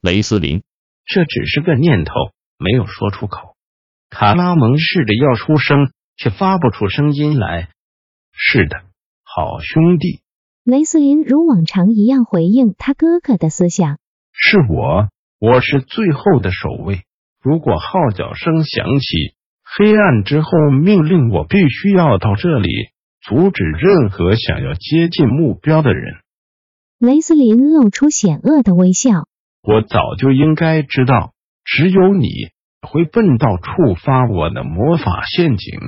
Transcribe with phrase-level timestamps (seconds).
[0.00, 0.62] 雷斯林，
[1.04, 2.12] 这只是个念头，
[2.56, 3.56] 没有说出口。
[4.10, 7.68] 卡拉蒙试着要出声，却发不出声音来。
[8.32, 8.82] 是的，
[9.24, 10.20] 好兄弟。
[10.62, 13.98] 雷斯林如往常一样回应他哥哥的思想。
[14.32, 15.08] 是我，
[15.40, 17.02] 我是最后的守卫。
[17.42, 22.68] 如果号角声响起，黑暗之后命令我必须要到这里，
[23.20, 26.20] 阻止任何想要接近目标的人。
[26.98, 29.27] 雷斯林露出险恶的微笑。
[29.70, 32.30] 我早就应该知道，只有你
[32.80, 35.78] 会笨到触发我的魔法陷阱。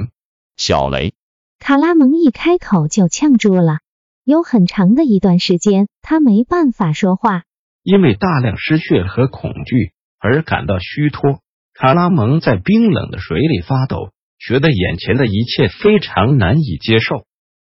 [0.58, 1.14] 小雷，
[1.58, 3.78] 卡拉蒙一开口就呛住了，
[4.22, 7.44] 有很长的一段时间他没办法说话，
[7.82, 11.40] 因为大量失血和恐惧而感到虚脱。
[11.72, 17.24] 卡拉蒙在冰冷的水里发抖，觉得眼前的一切非常难以接受。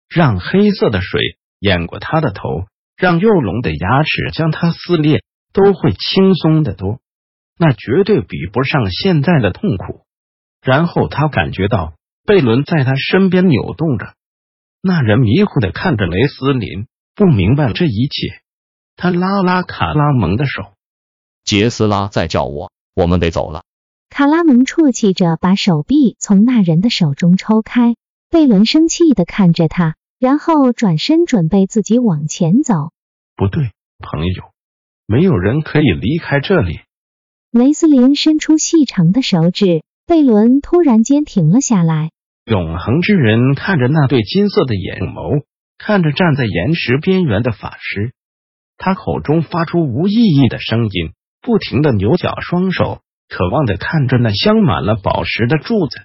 [0.10, 1.22] 让黑色的水
[1.60, 2.66] 淹过他的头，
[2.98, 5.22] 让幼龙的牙齿将他撕裂。
[5.54, 7.00] 都会轻松的多，
[7.58, 10.06] 那绝对比不上现在的痛苦。
[10.62, 11.94] 然后他感觉到
[12.26, 14.14] 贝伦在他身边扭动着，
[14.82, 18.42] 那人迷糊的看着雷斯林，不明白这一切。
[18.96, 20.74] 他拉拉卡拉蒙的手，
[21.44, 23.64] 杰斯拉在叫我，我们得走了。
[24.10, 27.96] 卡拉蒙啜泣着把手臂从那人的手中抽开。
[28.32, 32.92] 贝伦生气的看着他，然后转身准备自己往前走。
[33.36, 34.52] 不对，朋友。
[35.12, 36.82] 没有人可以离开这里。
[37.52, 42.12] 雷斯林伸出细长的手指，贝伦突然间停了下来。
[42.46, 45.46] 永恒之人看着那对金色的眼眸，
[45.80, 48.14] 看着站在岩石边缘的法师，
[48.78, 56.02] 他口中发出无意义的声音，不停的扭脚，双手渴望的看着那镶满了宝石的柱子，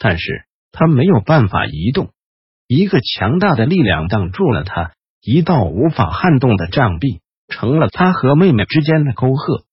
[0.00, 2.10] 但是他没有办法移动。
[2.66, 7.20] 一个强大的力量挡住了他，一道无法撼动的障壁。
[7.52, 9.64] 成了他和妹妹之间的沟壑。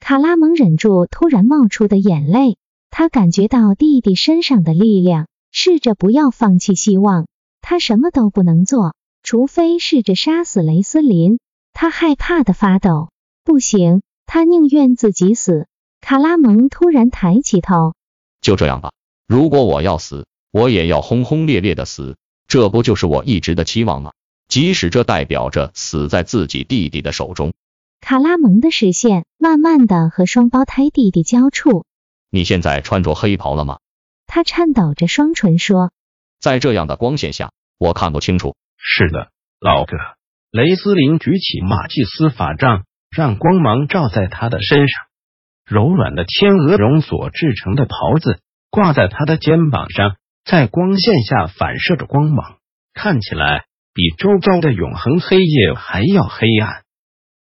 [0.00, 2.56] 卡拉蒙忍住突然冒出的眼泪，
[2.90, 7.26] 他感觉到弟弟身上的力量，试着不要放弃希望。
[7.60, 11.38] 他什么都不能做，除非试着杀死雷斯林。
[11.74, 13.10] 他害怕的发抖，
[13.44, 15.66] 不行，他宁愿自己死。
[16.00, 17.94] 卡拉蒙突然抬起头，
[18.40, 18.92] 就这样吧。
[19.26, 24.12] 如果我要死，我也要轰轰烈烈的死，这不就是我一直的期望吗？
[24.48, 27.52] 即使这代表着死在自己弟弟的手中，
[28.00, 31.84] 卡拉蒙的视线慢慢的和双胞胎弟弟交触。
[32.30, 33.78] 你现在穿着黑袍了吗？
[34.26, 35.90] 他颤抖着双唇说。
[36.40, 38.56] 在这样的光线下，我看不清楚。
[38.78, 39.28] 是的，
[39.60, 39.96] 老哥。
[40.50, 45.04] 雷斯林举起马祭司法杖，让光芒照在他的身上。
[45.66, 50.16] 柔软的天鹅绒所制成的袍子挂在他的肩膀上，
[50.46, 52.56] 在光线下反射着光芒，
[52.94, 53.66] 看起来。
[53.98, 56.84] 比周遭的永恒黑夜还要黑暗。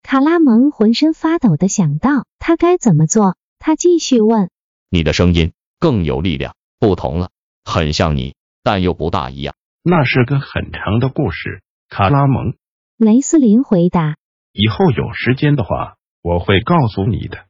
[0.03, 3.37] 卡拉蒙浑身发抖的想到他该怎么做。
[3.59, 4.49] 他继续问
[4.89, 7.29] ：“你的声音更有力量，不同了，
[7.67, 11.61] 很像你，但又不大一样。”那是个很长的故事。
[11.91, 12.55] 卡拉蒙，
[12.97, 14.17] 雷斯林回答
[14.55, 17.45] ：“以后有时间的话，我会告诉你的。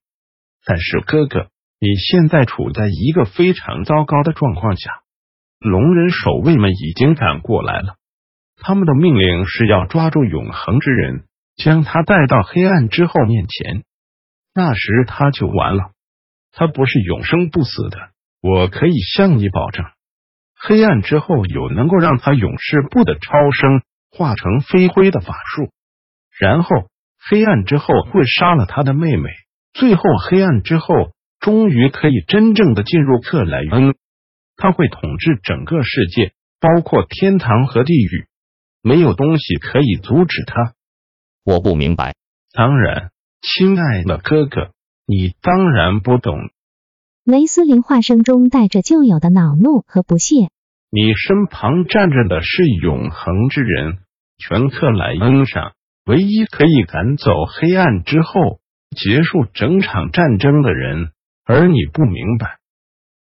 [0.64, 4.90] 但是哥哥，你现在处在一个非常糟糕的状况下。
[5.60, 7.94] 龙人守卫们已经赶过来了。”
[8.60, 11.24] 他们的命令是要抓住永恒之人，
[11.56, 13.84] 将他带到黑暗之后面前。
[14.54, 15.90] 那时他就完了。
[16.52, 17.98] 他不是永生不死的，
[18.42, 19.84] 我可以向你保证。
[20.60, 25.70] 黑暗之后有能够让他永世不得超生，化成飞灰的法术。
[26.40, 26.68] 然后
[27.30, 29.30] 黑暗之后会杀了他的妹妹。
[29.72, 33.94] 最后黑暗之后终于可以真正的进入克莱恩，
[34.56, 38.26] 他会统治整个世界，包括天堂和地狱。
[38.82, 40.74] 没有东西可以阻止他。
[41.44, 42.14] 我不明白。
[42.52, 43.10] 当然，
[43.40, 44.70] 亲爱的哥哥，
[45.06, 46.50] 你当然不懂。
[47.24, 50.50] 雷斯林话声中带着旧有的恼怒和不屑。
[50.90, 53.98] 你身旁站着的是永恒之人，
[54.38, 55.74] 全克莱恩上
[56.06, 58.60] 唯一可以赶走黑暗之后
[58.96, 61.12] 结束整场战争的人，
[61.44, 62.58] 而你不明白。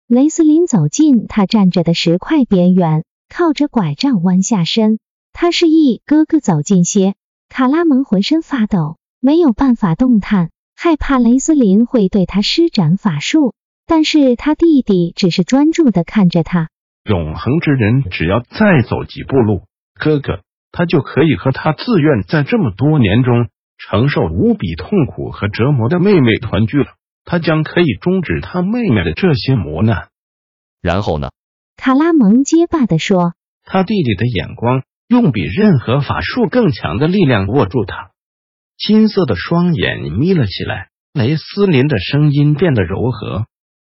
[0.09, 4.99] 雷斯林走近他站着的石块边缘，靠着拐杖弯下身。
[5.33, 7.15] 他示意哥哥走近些。
[7.49, 13.55] 卡拉蒙浑身发抖，没有办法动弹，害怕雷斯林会对他施展法术。
[13.87, 16.69] 但是他弟弟只是专注的看着他。
[17.05, 19.63] 永恒之人只要再走几步路，
[19.95, 20.41] 哥哥
[20.71, 26.87] 他就可以和他自愿在这么多年中承受无比痛苦和折磨的妹妹团聚了。
[27.25, 30.09] 他将可以终止他妹妹的这些磨难。
[30.81, 31.31] 然后呢？
[31.77, 34.83] 卡拉蒙结巴的说：“他弟弟的眼光
[35.13, 38.13] 用比任何法术更强的力量握住他，
[38.79, 40.89] 金色的双眼眯了起来。
[41.13, 43.45] 雷斯林的声音变得柔和，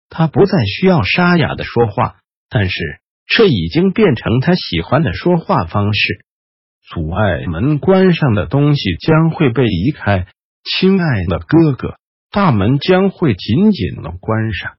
[0.07, 2.16] 他不再需要沙哑的说话，
[2.50, 6.24] 但是这已经变成他喜欢的说话方式。
[6.88, 10.25] 阻碍门关上的东西将会被移开，
[10.63, 11.98] 亲爱的哥哥。”
[12.31, 14.77] 大门将会紧紧的关上，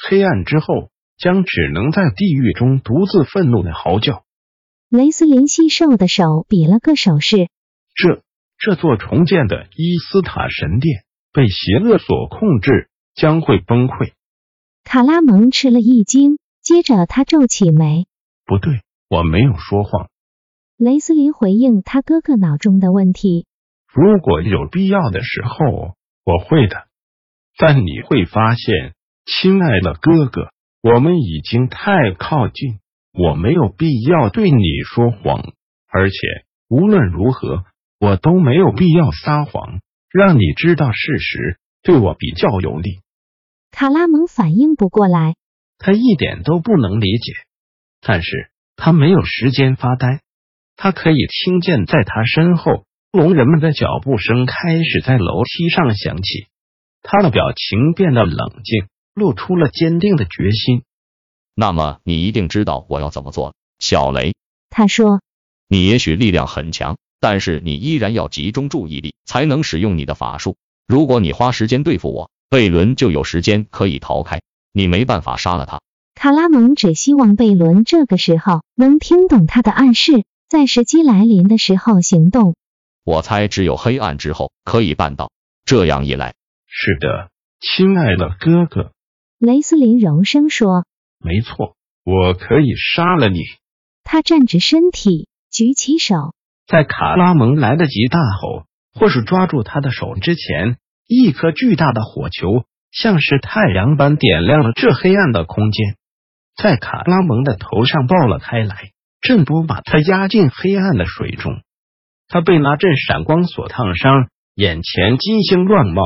[0.00, 4.22] 黑暗之后将只能在地狱中独自愤怒的嚎叫。
[4.88, 7.48] 雷斯林细瘦的手比了个手势。
[7.94, 8.22] 这
[8.58, 14.12] 这座重建的伊斯塔神殿被邪恶所控制，将会崩溃。
[14.84, 18.06] 卡拉蒙吃了一惊，接着他皱起眉
[18.46, 20.08] ：“不对，我没有说谎。”
[20.76, 23.46] 雷斯林回应他哥哥脑中的问题
[23.92, 25.96] ：“如果有必要的时候。”
[26.28, 26.88] 我会的，
[27.56, 28.92] 但你会发现，
[29.24, 30.50] 亲爱的哥哥，
[30.82, 32.80] 我们已经太靠近，
[33.18, 35.42] 我没有必要对你说谎，
[35.90, 36.16] 而且
[36.68, 37.64] 无论如何，
[37.98, 39.80] 我都没有必要撒谎，
[40.12, 43.00] 让你知道事实对我比较有利。
[43.72, 45.34] 卡拉蒙反应不过来，
[45.78, 47.32] 他一点都不能理解，
[48.00, 50.20] 但是他没有时间发呆，
[50.76, 52.84] 他可以听见在他身后。
[53.10, 56.46] 龙人们的脚步声开始在楼梯上响起，
[57.02, 60.82] 他的表情变得冷静，露出了坚定的决心。
[61.60, 64.36] 那么，你一定知道我要怎么做，小雷。
[64.70, 65.20] 他说
[65.66, 70.54] ：“你也许力量很强，但是你依然要集中注意力，才能使用你的法术。
[70.86, 74.40] 如果你花时间对付我，贝伦就有时间可以逃开，
[74.72, 75.80] 你没办法杀了他。”
[76.14, 82.54] 卡拉蒙只希望贝伦这个时候能听懂他的暗示，在时机来临的时候行动。
[83.02, 85.32] 我猜只有黑暗之后可以办到。
[85.64, 86.34] 这样一来，
[86.68, 88.92] 是的，亲爱的哥哥，
[89.38, 90.86] 雷斯林柔声说
[91.20, 93.40] ：“没错，我可以杀了你。”
[94.04, 96.14] 他站直身体，举起手，
[96.66, 105.96] 在卡拉蒙来得及大吼或是抓住他的手之前，一颗巨大的火球像是太阳般点亮了这黑暗的空间，
[106.56, 111.62] 在卡拉蒙的头上爆了开来，震波把他压进黑暗的水中。
[112.28, 116.02] 他被那阵闪光所烫伤，眼前金星乱冒。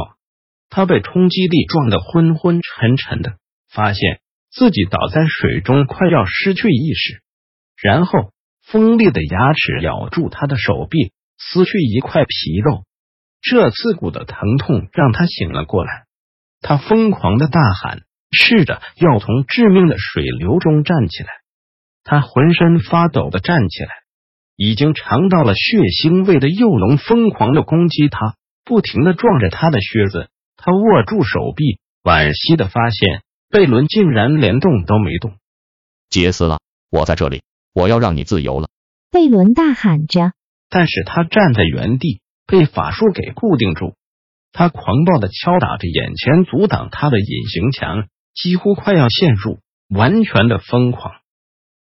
[0.68, 3.34] 他被冲击力撞得昏昏沉沉的，
[3.70, 4.20] 发现
[4.52, 7.22] 自己倒在水中，快要失去意识。
[7.82, 8.32] 然后
[8.62, 12.84] 锋利的牙齿咬住他的手臂，撕去一块皮肉。
[13.40, 16.04] 这刺骨的疼痛让他醒了过来。
[16.60, 21.28] 他疯狂的大喊，试着要从致命的水流中站起来。
[22.04, 23.90] 他浑身发抖的站起来。
[24.54, 30.28] 已经尝到了血腥味的幼龙疯狂的攻击他，不停的撞着他的靴子。
[30.56, 33.22] 他握住手臂，惋惜的发现
[33.52, 35.34] 贝伦竟然连动都没动。
[36.08, 36.58] 杰斯拉，
[36.90, 37.42] 我在这里，
[37.74, 38.70] 我要让你自由了！
[39.10, 40.32] 贝伦大喊着，
[40.70, 43.92] 但是他站在原地，被法术给固定住。
[44.52, 49.58] 他狂暴的敲打着眼前阻挡他的隐形墙，几乎快要陷入
[49.94, 51.12] 完全的疯狂。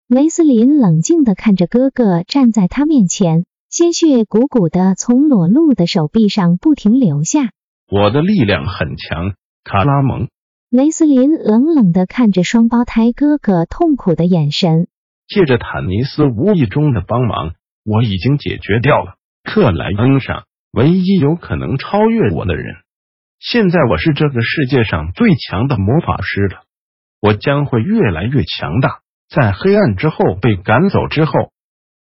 [0.06, 7.50] 雷斯林冷静的看着哥哥站在他面前，鲜血鼓鼓的从裸露的手臂上不停流下。
[7.90, 9.32] 我的力量很强，
[9.64, 10.28] 卡拉蒙。
[10.74, 14.88] 雷斯林冷冷的看着双胞胎哥哥痛苦的眼神。
[15.28, 17.52] 借着坦尼斯无意中的帮忙，
[17.84, 22.76] 我已经解决掉了克莱恩上唯一有可能超越我的人。
[23.38, 26.62] 现在我是这个世界上最强的魔法师了，
[27.20, 29.00] 我将会越来越强大。
[29.28, 31.32] 在黑暗之后被赶走之后，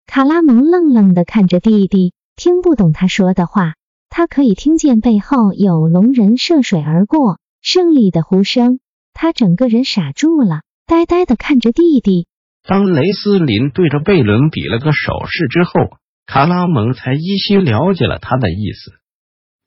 [0.05, 3.75] 卡拉蒙愣愣的看着弟弟，听不懂他说的话。
[4.11, 7.39] 他可以听见背后有龙人涉水而过，
[7.71, 8.81] 胜利的呼声。
[9.13, 12.27] 他整个人傻住了，呆呆的看着弟弟。
[12.67, 18.93] 当雷斯林对着贝伦比了个手势之后，卡拉蒙才依稀了解了他的意思。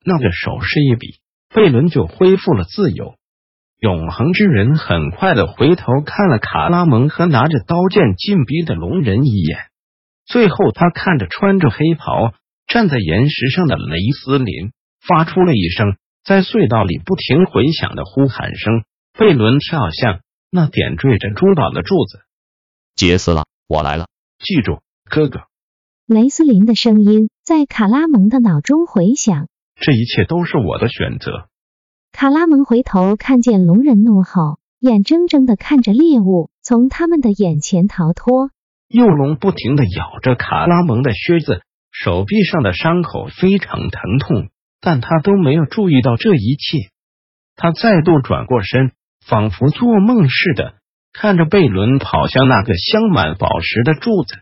[0.03, 1.20] 那个手势一比，
[1.53, 3.13] 贝伦就恢复了自由。
[3.79, 9.60] 永恒之人很快的回头看了卡拉蒙和拿着刀剑进逼的龙人一眼，
[10.25, 12.34] 最后他看着穿着黑袍
[12.67, 14.72] 站在岩石上的雷斯林，
[15.08, 18.84] 发出了一声在隧道里不停回响的呼喊声。
[19.18, 22.22] 贝伦跳向那点缀着珠宝的柱子。
[22.96, 24.08] 杰斯拉，我来了，
[24.40, 25.42] 记住，哥哥。
[26.08, 29.48] 雷斯林的声音在卡拉蒙的脑中回响。
[29.75, 31.50] 这一切都是我的选择。
[32.12, 38.50] 卡拉蒙回头看见龙人怒吼，眼睁睁的看着猎物从他们的眼前逃脱。
[38.88, 41.62] 幼龙不停的咬着卡拉蒙的靴子，
[41.92, 44.50] 手臂上的伤口非常疼痛，
[44.81, 46.91] 但他都没有注意到这一切。
[47.55, 48.91] 他再度转过身，
[49.25, 50.73] 仿佛做梦似的
[51.13, 54.35] 看着贝伦跑向那个镶满宝石的柱子。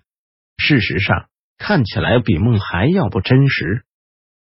[0.57, 1.27] 事实上，
[1.57, 3.83] 看起来比梦还要不真实。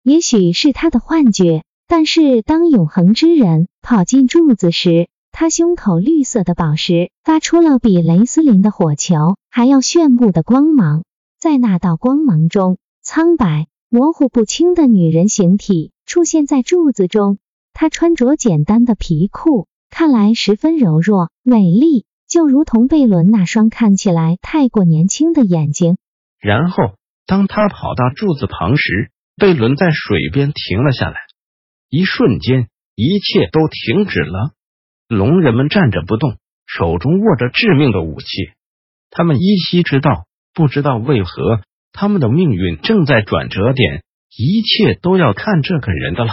[0.03, 9.15] 也许是他的幻觉，但是当永恒之人跑进柱子时，他胸口绿色的宝石发出了比雷斯林的火球
[9.49, 11.03] 还要炫目的光芒。
[11.39, 17.39] 在那道光芒中，苍白、模糊不清的女人形体出现在柱子中。
[17.73, 25.97] 她穿着简单的皮裤，看来十分柔弱美丽，就如同贝伦那双看起来太过年轻的眼睛。
[26.39, 26.95] 然后，
[27.25, 31.17] 当他跑到柱子旁时，贝伦在水边停了下来。
[31.89, 34.51] 一瞬间，一切都停止了。
[35.09, 38.25] 龙人们站着不动，手中握着致命的武器。
[39.09, 41.59] 他们依稀知道，不知道为何，
[41.93, 44.03] 他们的命运正在转折点，
[44.35, 46.31] 一切都要看这个人的了。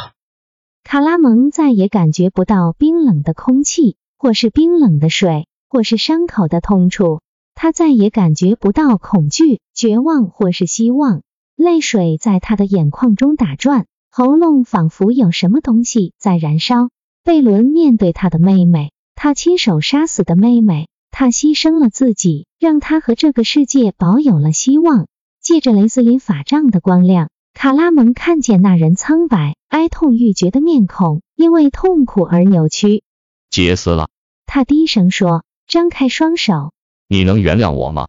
[0.85, 7.21] 卡拉蒙再也感觉不到冰冷的空气，或是冰冷的水，或是伤口的痛楚。
[7.55, 11.23] 他再也感觉不到恐惧、绝望或是希望。
[11.57, 16.89] 泪水在他的眼眶中打转，喉咙仿佛有什么东西在燃烧。
[17.25, 25.09] 贝伦面对他的妹妹，他亲手杀死的妹妹，他牺牲了自己，让他和这个世界保有了希望。
[25.49, 33.03] 借着雷斯林法杖的光亮，卡拉蒙看见那人苍白、哀痛欲绝的面孔，因为痛苦而扭曲。
[33.49, 34.11] 杰斯拉，
[34.45, 36.75] 他低声说：“张开双手，
[37.09, 38.09] 你能原谅我吗？”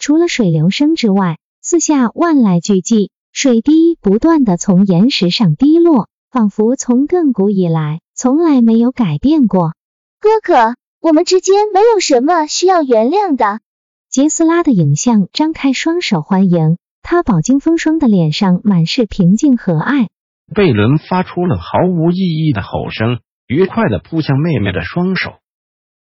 [0.00, 8.00] 除了水流声之外，四下万籁俱寂，水滴不断的从岩石上滴落，仿佛从亘古以来。
[8.16, 9.74] 从来没有改变过，
[10.18, 13.60] 哥哥，我们之间没有什么需要原谅的。
[14.10, 20.08] 杰斯拉的影像张开双手欢迎他，饱经风霜的脸上满是平静和爱。
[20.52, 25.34] 贝伦发出了毫无意义的吼声，愉快的扑向妹妹的双手。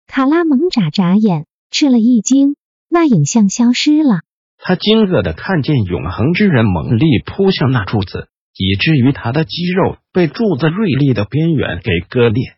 [0.05, 2.55] 卡拉蒙眨眨眼，吃了一惊，
[2.91, 4.19] 那影像消失了。
[4.59, 8.27] 他惊愕的看见永恒之人猛力扑向那柱子。
[8.57, 12.53] 以至于他的肌肉被柱子锐利的边缘给割裂。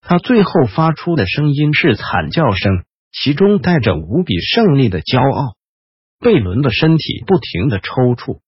[0.00, 5.56] 他最后发出的声音是惨叫声，其中带着无比胜利的骄傲。
[6.18, 8.40] 贝伦的身体不停的抽搐，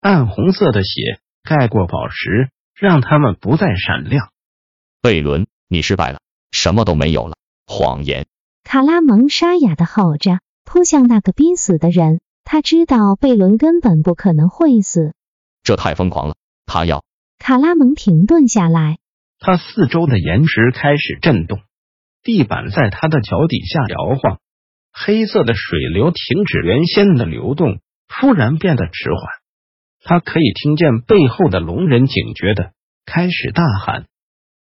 [0.00, 4.30] 暗红色的血盖过宝石，让他们不再闪亮。
[5.00, 6.20] 贝伦，你失败了，
[6.50, 8.26] 什么都没有了，谎言！
[8.64, 12.20] 卡拉蒙沙哑的吼着，扑向那个濒死的人。
[12.44, 15.14] 他知道贝伦根本不可能会死。
[15.62, 16.34] 这太疯狂了！
[16.64, 17.04] 他要
[17.38, 18.98] 卡拉蒙停顿下来，
[19.38, 21.60] 他四周的岩石开始震动，
[22.28, 24.38] 地板在他的脚底下摇晃，
[24.92, 29.18] 黑色的水流停止原先的流动，突然变得迟缓。
[30.04, 32.72] 他可以听见背后的龙人警觉的
[33.06, 34.04] 开始大喊。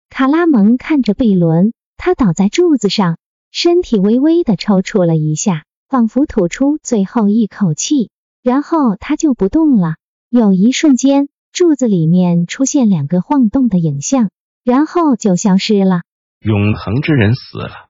[0.09, 3.19] 卡拉蒙看着贝伦，他倒在柱子上，
[3.53, 8.09] 身体微微的抽搐了一下，仿佛吐出最后一口气，
[8.43, 9.97] 然后他就不动了。
[10.31, 14.31] 有一瞬间，柱子里面出现两个晃动的影像，
[14.65, 16.05] 然后就消失了。
[16.41, 17.89] 永恒之人死了。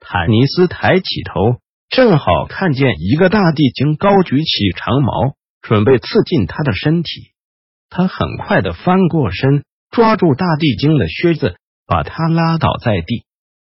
[0.00, 7.32] 坦尼斯抬起头，正好看见一个大地精高举起长矛，准备刺进他的身体。
[7.90, 13.24] 他很快的翻过身，抓住大地精的靴子，把他拉倒在地。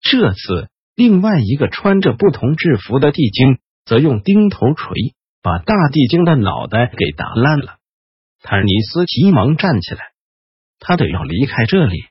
[0.01, 4.93] 这次，另外一个穿着不同制服的地精则用钉头锤
[5.41, 7.77] 把大地精的脑袋给打烂了。
[8.43, 9.99] 坦尼斯急忙站起来，
[10.79, 12.03] 他得要离开这里，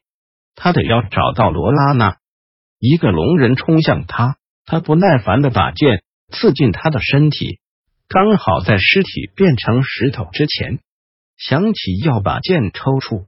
[0.54, 2.16] 他得要找到罗拉娜。
[2.78, 6.02] 一个龙人冲向他，他不耐烦的把剑
[6.32, 7.58] 刺进他的身体，
[8.08, 10.80] 刚好在尸体变成石头之前，
[11.36, 13.26] 想起要把剑抽出。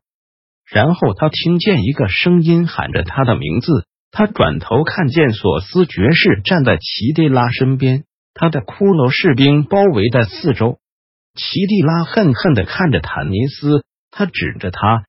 [0.70, 10.78] 然后他听见一个声音喊着他的名字，他转头看见索斯爵士站在奇蒂拉身边，他的骷髅士兵包围在四周。
[11.34, 15.04] 奇蒂拉恨恨的看着坦尼斯，他指着他。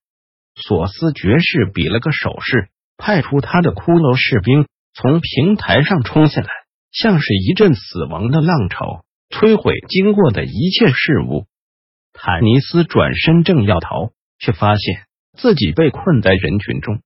[0.55, 6.47] 索斯爵士比了个手势，派出他的骷髅士兵从平台上冲下来，
[6.91, 11.45] 像是一阵死亡的浪潮，摧毁经过的一切事物。
[12.13, 15.05] 坦尼斯转身正要逃，却发现
[15.37, 17.01] 自己被困在人群中。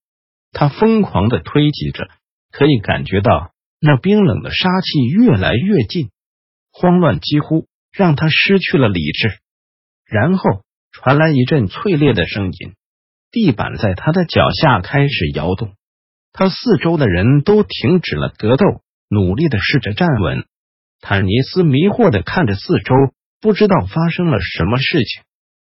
[0.51, 2.09] 他疯狂的推挤着，
[2.51, 6.09] 可以感觉到那冰冷的杀气越来越近，
[6.71, 7.67] 慌乱几乎。
[7.93, 9.39] 让他失去了理智，
[10.05, 10.61] 然后
[10.91, 12.75] 传来一阵脆裂的声音，
[13.31, 15.73] 地板在他的脚下开始摇动，
[16.31, 18.65] 他四周的人都停止了格斗，
[19.09, 20.45] 努力的试着站稳。
[21.01, 22.95] 坦尼斯迷惑的看着四周，
[23.39, 25.23] 不知道发生了什么事情。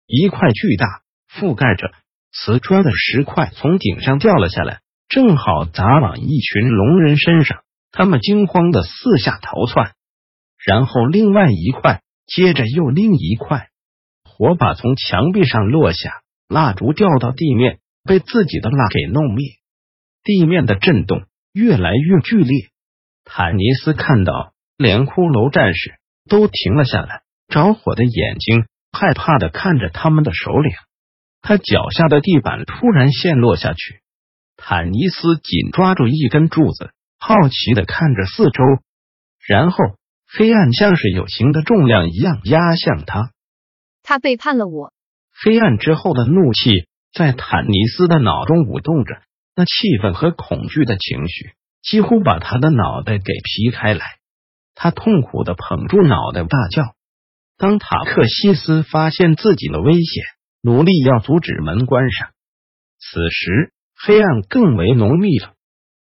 [0.06, 0.86] 一块巨大、
[1.30, 1.92] 覆盖着
[2.32, 7.62] 瓷砖的石块从顶上掉了下来，正好砸往一群龙人身上。
[7.92, 9.92] 他们惊慌的四下逃窜。
[10.64, 13.68] 然后另外一块，接着又另一块，
[14.24, 16.21] 火把从墙壁上落下，
[16.52, 19.44] 蜡烛掉到地面，被自己的蜡给弄灭。
[20.22, 22.68] 地面的震动越来越剧烈。
[23.24, 25.94] 坦尼斯看到，连骷髅战士
[26.28, 30.72] 都停了下来，着火的眼睛害怕的看着他们的首领。
[31.40, 34.02] 他脚下的地板突然陷落下去，
[34.56, 38.62] 坦尼斯紧抓住一根柱子，好奇的看着四周，
[39.48, 39.78] 然后。
[40.34, 43.32] 黑暗像是有形的重量一样压向他，
[44.02, 44.94] 他背叛了我。
[45.44, 49.22] 黑暗之后的怒气在坦尼斯的脑中舞动着，
[49.56, 54.04] 那气愤和恐惧的情绪几乎把他的脑袋给劈开来。
[54.74, 56.82] 他痛苦的捧住脑袋，大叫。
[57.58, 60.24] 当塔克西斯发现自己的危险，
[60.62, 62.30] 努力要阻止门关上，
[62.98, 65.54] 此时黑暗更为浓密了。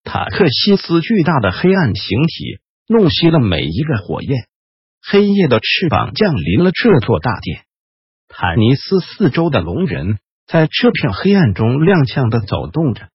[0.03, 2.59] 塔克西斯巨大的黑暗形体。
[2.89, 4.47] 弄熄了每一个火焰，
[5.03, 7.65] 黑夜的翅膀降临了这座大殿。
[8.39, 13.09] 坦尼斯四周的龙人在这片黑暗中踉跄的走动着，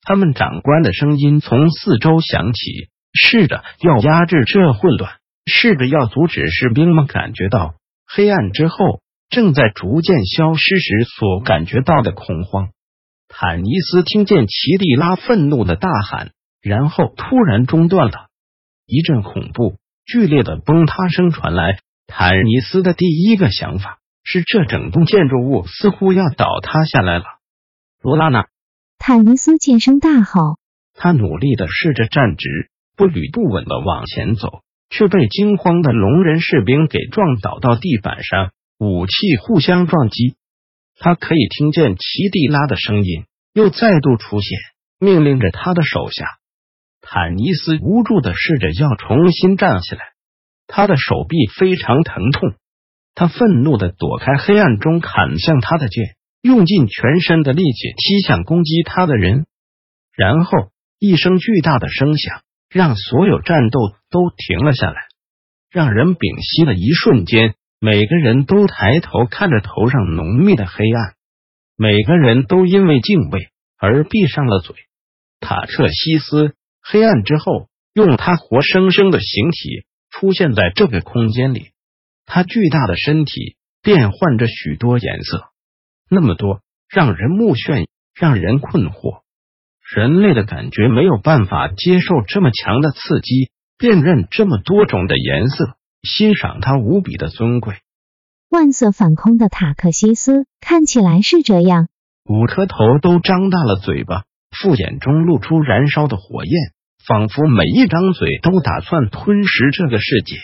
[0.00, 5.12] 他们长官的声音从四周响起，试着要压制这混乱，
[5.44, 7.74] 试着要阻止士兵们感觉到
[8.06, 12.70] 黑暗之后正在逐渐消失时所感觉到的恐慌。
[13.28, 16.30] 坦尼斯听见奇蒂拉愤怒的大喊，
[16.62, 18.28] 然后突然中断了。
[18.86, 19.76] 一阵恐怖、
[20.06, 21.78] 剧烈的崩塌声传来。
[22.06, 27.24] 坦尼斯的第一个想法是，这整栋建筑物似乎要倒塌下来了。
[28.00, 28.46] 罗拉娜，
[28.98, 30.58] 坦尼斯尖声大吼。
[30.94, 40.36] 他努力的试着站直，不履不稳的往前走，却被惊慌的龙人士兵给撞倒到地板上，武器互相撞击。
[40.98, 44.58] 他可以听见奇蒂拉的声音又再度出现，
[45.00, 46.26] 命令着他的手下。
[47.00, 50.00] 坦尼斯无助的试着要重新站起来，
[50.68, 52.54] 他的手臂非常疼痛。
[53.14, 59.46] 他愤怒的躲开黑暗中砍向他的剑，用尽全身的力气踢向攻击他的人。
[60.14, 64.96] 然后一声巨大的声响让所有战斗都停了下来，
[65.70, 71.14] 让人屏息的一瞬间，每个人都抬头看着头上浓密的黑暗，
[71.76, 73.48] 每个人都因为敬畏
[73.78, 74.76] 而闭上了嘴。
[75.40, 76.54] 塔彻西斯。
[76.84, 81.71] 黑暗之后，用他活生生的形体出现在这个空间里。
[82.26, 85.44] 他巨大的身体变换着许多颜色，
[86.10, 89.22] 那么多让人目眩，让人困惑。
[89.94, 97.76] 人类的感觉没有办法接受这么强的刺激，辨认这么多种的颜色，欣赏它无比的尊贵。
[98.48, 101.88] 万色反空的塔克西斯看起来是这样，
[102.24, 104.24] 五颗头都张大了嘴巴。
[104.54, 106.52] 复眼中露出燃烧的火焰，
[107.06, 110.36] 仿佛每一张嘴都打算吞食这个世界。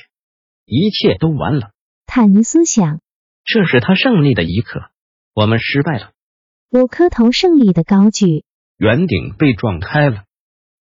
[0.69, 1.71] 一切都完了，
[2.07, 3.01] 坦尼斯想。
[3.43, 4.83] 这是他胜利的一刻。
[5.35, 6.11] 我们失败了。
[6.71, 8.45] 五颗头胜利的高举，
[8.77, 10.25] 圆顶被撞开了。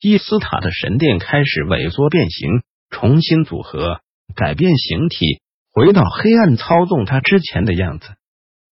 [0.02, 4.02] 伊斯塔的神殿开始萎缩变形，重新组合，
[4.36, 5.40] 改变形体，
[5.72, 8.10] 回到黑暗操纵他之前的样子。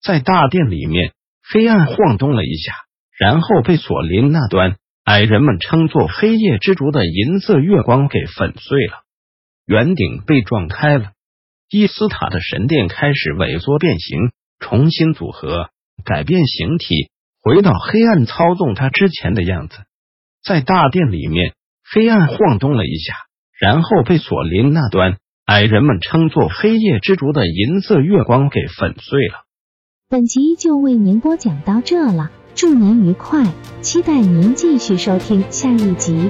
[0.03, 2.73] 在大殿里面，黑暗晃动了一下。
[3.17, 4.75] 然后被索林那端
[5.05, 9.04] 矮人们称作黑夜之烛的银色月光给粉碎了，
[9.65, 11.11] 圆顶被撞开了，
[11.69, 15.69] 伊斯塔的神殿开始萎缩变形，重新组合，
[16.03, 17.09] 改变形体，
[17.41, 19.77] 回到黑暗操纵它之前的样子。
[20.43, 21.53] 在大殿里面，
[21.91, 23.13] 黑暗晃动了一下，
[23.59, 29.45] 然后被索林那端矮人们称作黑夜之烛的银色月光给粉碎了。
[30.07, 32.31] 本集就为您播讲到这了。
[32.53, 33.43] 祝您愉快，
[33.81, 36.29] 期待您继续收听下一集。